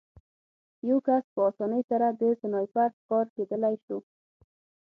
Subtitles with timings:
[0.89, 3.97] یو کس په اسانۍ سره د سنایپر ښکار کېدلی شو